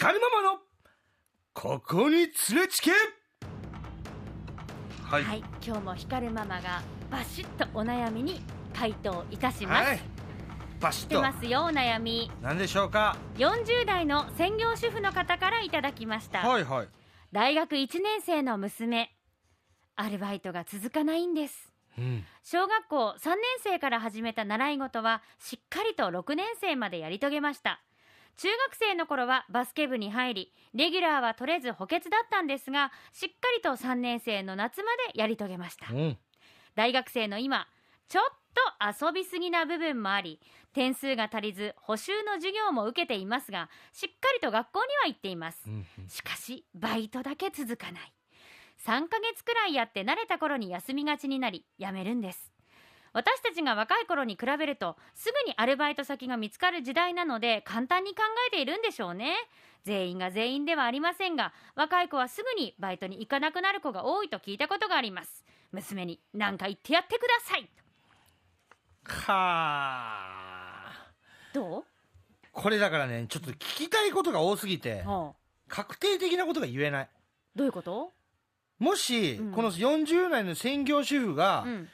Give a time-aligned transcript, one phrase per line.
[0.00, 0.58] 光ママの
[1.52, 2.92] ここに連れつけ。
[5.02, 8.40] はい、はい、今日も光るママがバシッとお悩みに
[8.72, 10.00] 回答いたします、はい。
[10.78, 11.20] バシッと。
[11.20, 12.30] ますよお悩み。
[12.40, 16.88] 何でしょうか？40代の専業主婦の方からいただきました、はいはい。
[17.32, 19.10] 大学1年生の娘。
[19.96, 21.72] アルバイトが続かないんです。
[21.98, 22.24] うん。
[22.44, 27.82] 小学校3年生から始めた習い事はしっかりと6年生までやり遂げました
[28.36, 35.92] 中学生の頃はバスケ部に入りレギュラーは取れず補欠だったんですがしっかりと3年生の夏までやり遂げました。
[35.92, 36.18] うん。
[36.74, 37.66] 大学生の今
[38.08, 38.24] ちょっ
[39.00, 40.40] と遊びすぎな部分もあり
[40.72, 45.62] 点数が足りず補習の授業も受けていますがしっかりと学校には行っています。
[45.66, 48.12] うんしかしバイトだけ続かない。
[48.86, 52.52] 3ヶ月くらいやって慣れた頃に休みがちになり辞めるんです
[53.12, 59.34] 私たちが若い頃に比べるとすぐにアルバイト先が見つかる時代なので簡単に考えているんでしょうね。
[59.84, 65.44] 全員が全員ではありませんが若い子はすぐにバイトに行かなくなる子が多いと聞いたことがあります。
[65.72, 67.68] 娘に何か言ってやってください。
[69.04, 70.92] はあ。
[71.54, 71.84] どう？
[72.52, 75.34] これだからねちょっと聞きたいことが多すぎてはあ。
[75.68, 77.08] 確定的なことが言えない。
[77.56, 78.12] どういうこと？
[78.78, 79.52] もし、うん。
[79.52, 81.88] この40代の専業主婦が、うん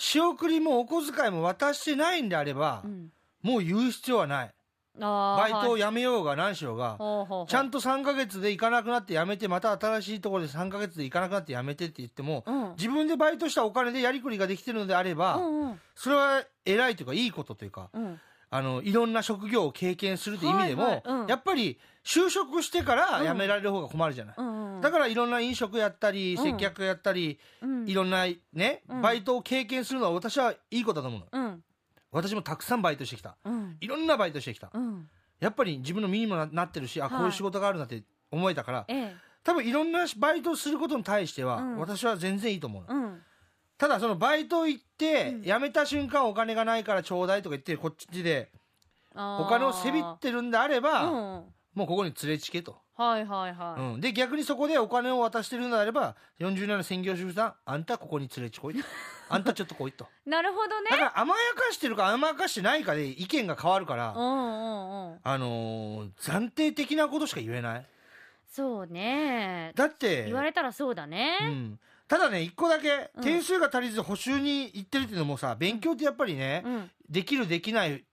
[0.00, 3.12] 仕送りもお小遣いも渡してないんであれば、うん。
[3.42, 4.54] もう言う必要はない。
[4.98, 7.46] あバイトをや辞めようが何しようが、ほうほうほう。
[7.46, 12.70] ちゃんと3ヶ月で行かなくなって辞めてまた新しいところで3ヶ月で行かなくなって辞めてって言っても、うん。
[12.78, 15.80] 自分でバイトしたお金でやりくりができてるのであれば、うんうん。
[15.94, 18.18] それは偉いというかいいことというかうん。
[18.52, 21.02] あのいろんな職業を経験するって意味でも、はいはい。
[21.04, 21.26] うん。
[21.26, 26.42] やっぱり就職してから辞められる方が困るじゃない、うんうんだからいろんな飲食やったりうん。
[26.42, 27.88] 接客やったり、うん。
[27.88, 29.02] いろんなね、うん。
[29.02, 31.64] バイトを経験するのは私はいいことだと思うのうん。
[32.12, 33.36] 私もたくさんバイトしてきた。
[33.44, 33.76] うん。
[33.80, 34.70] いろんなバイトしてきた。
[34.72, 35.08] うん。
[35.38, 37.16] やっぱり自分の身にもななってるしあはい。
[37.16, 39.16] こういう仕事があるなって思えたから、ええ。
[39.42, 41.78] 多分いろんなバイトをすることに対しては、うん。
[41.78, 43.22] 私は全然いいと思うの、うん。
[43.78, 45.42] ただそのバイト行って、うん。
[45.42, 48.50] 辞めた瞬間お金がないからちょうだいとか言ってこっちで
[49.14, 51.44] お金をせびってるんであれば、うん
[51.74, 58.80] もうここに連れちけと、はいはいはい、うん、で逆にそこでお金を渡してるのであれば40年の専業主婦さんあんたここに連れちこいと。
[59.32, 60.08] あんたちょっと来いと。
[60.26, 60.90] なるほどね。
[60.90, 65.20] だから甘やかしてるか甘やかしてないかで意見が変わるから、うんうんうん。
[65.22, 67.86] あのー暫定的なことしか言えない。
[68.48, 69.70] そうね。
[69.76, 71.78] だって言われたらそうだうね、ん、
[72.08, 73.22] ただね一個だけうん。
[73.22, 76.90] 点数が足りず補習に行ってるっていうのもさ勉強ってやっぱりね、うん。
[77.08, 78.04] できるできない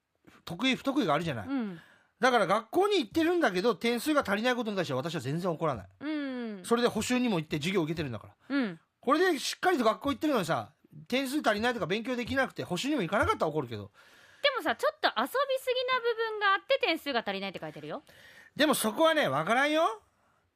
[0.46, 1.81] 得意不得意があるじゃない、うん
[2.19, 5.88] だから学校に行ってるんだけど点数が足りないことに対しては私は全然怒らない。
[6.01, 6.63] うん。
[6.63, 8.55] それで補習にも行って授業を受けてるんだから。
[8.55, 8.79] うん。
[9.00, 10.69] これでしっかりと学校行ってるのにさ
[11.07, 13.91] 点数足りないとか勉強できなくて補習にも行かなかったら怒るけど。
[14.41, 18.03] でもさちょっと遊びすぎな部分があって点数が足りないって書いてるよ。
[18.55, 20.01] でもそこはねわからんよ。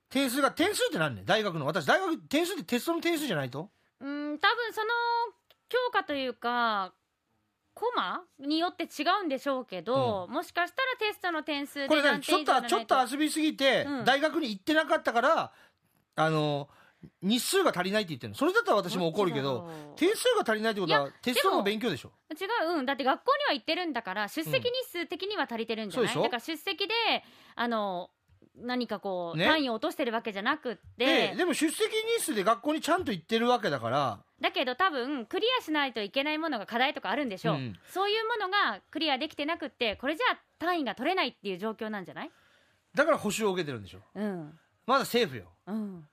[0.09, 1.65] 点数が点数って何ね大学の。
[1.65, 3.69] 私大学点数ってテストの点数じゃないと？
[3.99, 4.87] うん多分その
[5.69, 6.93] 教科というか
[7.81, 14.05] コマによって違うんでしょうけど、もしかしたらテストの点数でこれね何ちょっとちょっと遊びすぎて、うん。
[14.05, 15.51] 大学に行ってなかったから
[16.15, 16.69] あの
[17.23, 18.35] 日数が足りないって言ってるの。
[18.35, 22.11] それだったら私も怒るけど点数が足りないってこといはテストの勉強でしょ。
[22.29, 26.29] 違う、うん、だって学校には行ってるんだから出席日数的には足りてるんじゃない、そうでしょ？
[26.29, 26.93] だから出席で
[27.55, 28.11] あの
[28.55, 29.45] 何かこう、ね。
[29.45, 31.29] 単位を落としてるわけじゃなくって。
[31.29, 34.19] ででも出席日数で学校にちゃんと行ってるわけだから。
[34.41, 37.79] だけど多分クリアしないといけないものが課題とかあるんでしょう、うん。
[37.87, 42.31] そういうものがクリアできてなくってこれじゃあ単位が取れないっていう状況なんじゃない？
[42.93, 43.99] だから補習を受けてるんでしょ。
[44.15, 44.59] うん。
[44.85, 45.45] まだセーフよ。
[45.67, 46.07] うん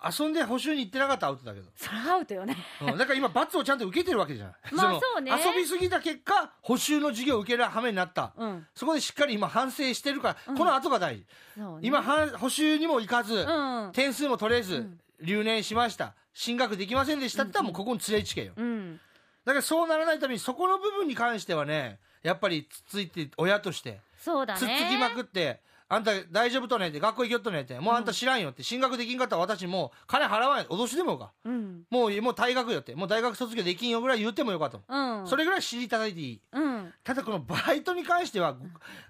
[0.00, 2.56] 遊んで補習に行ってなかったらアウトだけど、それはアウトよね。
[2.80, 5.32] うん、だから今罰をちゃんと受けてるわけじゃん まあのそうね。
[5.32, 8.32] 遊びすぎた結果補習の授業を受ける羽目になった。
[8.36, 8.66] うん。
[8.74, 10.56] そこでしっかり今反省してるから、うん。
[10.56, 11.26] この後が大事。
[11.56, 11.86] そうね。
[11.86, 13.92] 今はん補習にも行かず、うん。
[13.92, 15.00] 点数も取れず、うん。
[15.20, 16.14] 留年しました。
[16.38, 19.00] 進学できませんでしたって言ったらもうここに連れちけよ、うん。
[19.44, 24.60] だからそうならないためにそこの部分に関してはねやっぱりつっついて親としてそうだね。
[24.60, 31.84] つっつきまくってあんた大丈夫とねって学校行きよっとねってもうあんた知らんよって進学できんかったら私もう金払わない脅しでもよかうん。
[31.90, 35.26] もうもう退学よってもう大学卒業できんよぐらい言ってもよかったもん、うん。
[35.26, 36.40] それぐらい知りいただいていい。
[36.52, 36.92] うん。
[37.02, 38.56] ただこのバイトに関しては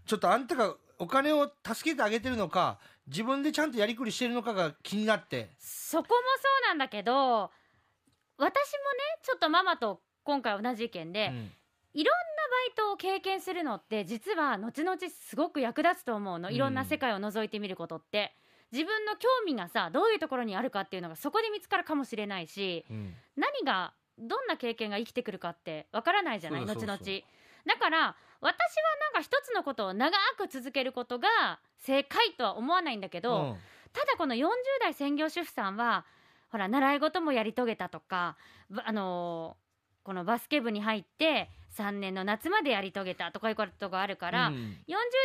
[0.06, 2.78] ちょっとあんたがお金を助けてあげてるのか
[3.08, 5.50] 自分でちゃんとやりくりしてるのかが気になって。
[5.58, 6.14] そこもそ
[6.64, 7.50] うなんだけど
[8.36, 8.52] 私もね
[9.22, 11.52] ちょっとママと今回同じ意見で、うん。
[11.94, 16.50] いろんなバイトを経験するのって実は後々すごく役立つと思うの。
[16.50, 18.34] いろんな世界を覗いてみることって、
[18.72, 23.14] 自分の興味がさどういうところにあるかっていうのがそこで見つかるかもしれないしうん。
[23.36, 26.64] 何がどんな経験が生きてくるかってわからないじゃない？
[26.64, 26.98] 後々。
[27.66, 28.54] だから私は
[29.00, 33.56] なんか一つのことを長く続けることが正解とは思わないんだけど、うん。
[33.92, 34.48] ただこの40
[34.80, 36.04] 代専業主婦さんは
[36.50, 38.36] ほら習い事もやり遂げたとか
[38.70, 39.67] ばあのー
[40.08, 44.54] このバスケ部に入って3年の夏までやり遂げたとかいうことがあるから、うん。
[44.54, 44.56] 40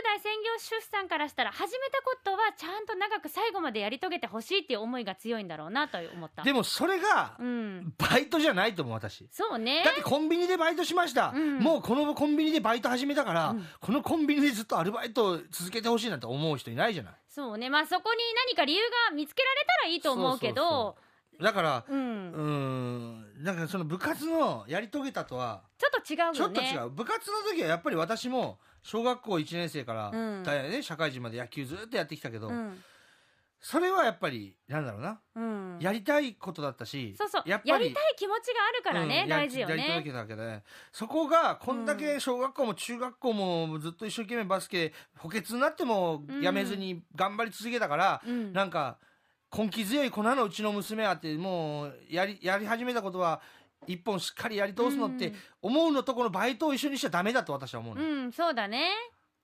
[0.03, 6.43] 代専業主婦さんからしたら始めたことはちゃんと長く最後までやり遂げてほしいっていう思いが強いんだろうなと思った。
[6.43, 9.25] でもそれがうん、バイトじゃないと思う私。
[9.31, 9.83] そうね。
[9.85, 11.59] だってコンビニでバイトしました、うん。
[11.59, 13.65] もうこのコンビニでバイト始めたから、うん。
[13.79, 17.13] このコンビニでずっとアルバイトを続けてほしいなんて思う人いないじゃない。
[17.29, 17.69] そうね。
[17.69, 18.19] まあそこに
[18.49, 20.97] 何か理由が見つけられたらいいと思うけど。
[21.41, 26.37] だからうんなんかその部活のやり遂げたとはちょっと違うよね。
[26.37, 30.43] ちょっと違う、部活の時はやっぱり私も小学校1年生から、うん。
[30.43, 32.83] だよね、社会人まで野球ずっとやってきたけど、うん。
[33.59, 37.43] それはやっぱりなんだろうな、うん、やりたいことだったしそうそう。
[37.45, 40.63] やっぱりやりたい気持ちがあるからね、大事よやりたいわねけだけどね。
[40.91, 48.51] そこがこんだけ小学校も中学校もずっと一生懸命バスケ補欠になってもやめずに頑張り続けたから、うん。
[48.51, 48.97] なんか
[49.55, 53.41] 根気強い粉のうちの娘はってもうやりやり始めたことは
[53.85, 55.35] 一本しっかりやり通すのってうん。
[55.61, 58.89] 思うのとこのバイトを一緒にしちゃダメだと私は思うの、うんそうだね。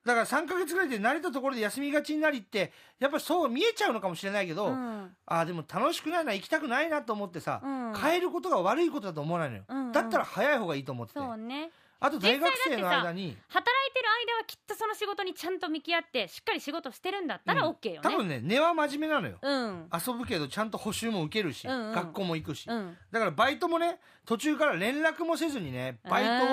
[0.06, 5.12] だから3ヶ月ぐらいで慣れたところで休みがちになりってやっぱりそう見えちゃうのかもしれないけど、うん。
[5.26, 11.72] ああでも楽しくないな行きたくないなと思ってさ、うん変えることが悪いことだと思わないのよ、うんうんだったら早い方がいいと思っててそうね
[12.02, 17.76] あと大学生の間に働いてる間はきっとその仕事にちゃんと向き合ってしっかり仕事してるんだったらうん。
[17.76, 19.90] OK よね、多分ね根は真面目なのよ、うん。
[19.94, 21.94] 遊ぶけどちゃんと補習も受けるし、うんうん。
[21.94, 22.98] 学校も行くし、うん。
[23.12, 26.48] だからバイトもね途中から連絡もせずにねバイトを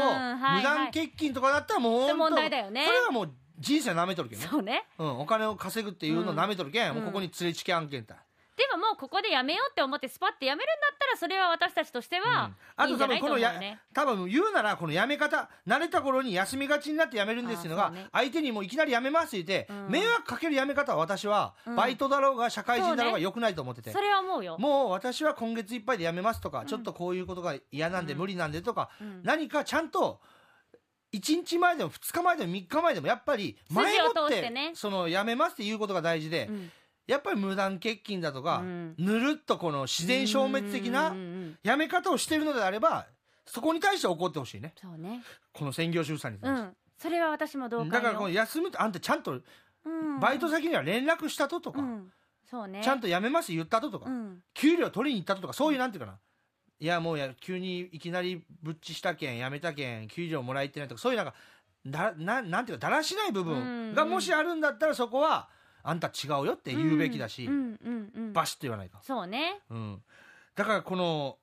[0.56, 2.84] 無断欠勤とかだったらもう問題だよね。
[2.84, 4.46] それはもう人生舐めとるけんね。
[4.50, 4.84] そうね。
[4.98, 6.96] うん、お金を稼ぐっていうのを舐めとるけん、うん。
[6.96, 8.20] もうここに連れチケ案件だ、で
[8.86, 19.90] ももうここでやめようって思ってスパッてやめるんだったらそれは私たちとしてはあといいんじゃないと多分このや多分言うならこの辞め方慣れた頃に休みがちになって辞めるんですっていうのが相手にもういきなり辞めますって言って、うん。
[19.90, 21.76] 迷惑かける辞め方は私はうん。
[21.76, 24.56] バイトだろうが社会人だろうが良くないと思ってて、それは思うよ。
[24.58, 26.66] もう私は今月いっぱいで辞めますとか、ん。
[26.66, 28.18] ちょっとこういうことが嫌なんでうん。
[28.20, 29.20] 無理なんでとか、うん。
[29.24, 30.20] 何かちゃんと
[31.12, 36.70] 1日前でも2日前でも3日前でもやっぱり前もってその辞めますっていうことが大事で、うん
[37.06, 38.94] やっぱり無断欠勤だとか、うん。
[38.98, 43.06] ぬるっとこの自然消滅的なうんうんうん辞め方をしているのであれば
[43.46, 44.74] そこに対して怒ってほしいね。
[44.80, 45.22] そうね。
[45.52, 46.76] この専業主婦さんにう対して、ん。
[46.98, 47.92] それは私も同感よ。
[47.92, 49.40] だからこの休むってあんたちゃんと
[49.84, 50.20] うん。
[50.20, 52.12] バイト先には連絡したととか、うん。
[52.44, 52.82] そうね。
[52.82, 54.42] ちゃんと辞めます言ったととか、うん。
[54.54, 56.18] 給料取りに行ったととかそういうなんていうかな。
[56.78, 61.34] いやもうや急にいきなりぶっちしたけん辞めたけん給料もらえてないとかそういうなんか
[61.86, 64.10] だななんていうかだらしない部分がうん。
[64.10, 65.48] もしあるんだったらそこは
[65.88, 67.48] あんた違うよって言うべきだし、
[68.32, 69.60] バシッと言わないか、そうね。
[69.70, 70.02] うん、
[70.56, 71.38] だからこの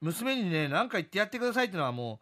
[0.00, 2.18] 娘にね何か言ってやってくださいっていうのはもう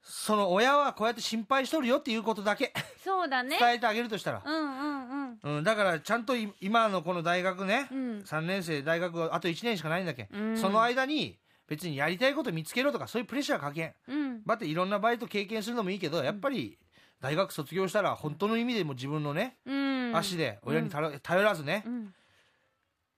[0.00, 2.72] その親はこうやって心配しとるよっていうことだけ。
[3.04, 3.58] そうだね。
[3.58, 5.56] 伝えてあげるとしたら、うんうんうん。
[5.58, 7.98] うん、だからちゃんとい今のこの大学ね、うん。
[8.20, 10.56] 3年生大学あと1年しかないんだけ、うん。
[10.56, 13.94] その間に別にやりたいこと見つけろとかそういうプレッシャーかけん。
[14.08, 14.44] うん。
[14.46, 16.78] だっていろんなバイト経験するのもいいけどやっぱり
[17.20, 22.14] 大学卒業したら本当の意味でも自分のね、うん足で親に頼頼らずね、うん。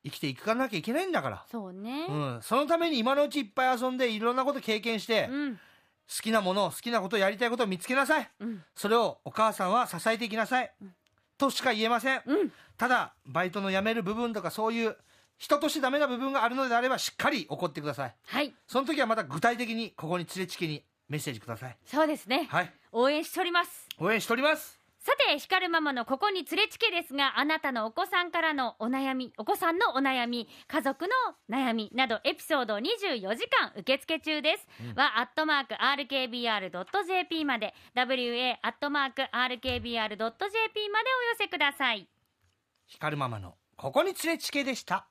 [0.05, 2.07] 生きていかなきゃいけないんだから、そうね。
[2.09, 5.61] うん、そのために今のうちいっぱい遊んでいろんなこと経験して、好うん。
[6.23, 8.31] きなもの好きなことやりたいことを見つけなさい。
[8.41, 8.65] うん。
[8.75, 10.73] それをお母さんは支えていきなさい、
[11.39, 12.23] としか言えません。
[12.77, 14.97] ただバイトの辞める部分とかそういう
[15.37, 18.15] 人としてダメな部分があるのであればしっかり怒ってください。
[18.27, 18.55] はい。
[18.67, 21.77] その時はまた具体的にここに連れチケにメッセージください。
[21.85, 22.47] そうですね。
[22.51, 22.73] はい。
[22.93, 23.89] 応援しております。
[23.99, 31.11] 応援しておりますさて光るママのここに連れちけですがあなたのお子さんからのお悩みお子さんのお悩み家族の
[31.49, 40.59] 悩みなどエピソード24時間受付中です、はアットマーク RKBR.jp まで WA アットマーク RKBR.jp までお寄
[41.39, 42.07] せください。
[42.87, 45.07] 光るママのここに連れチケでした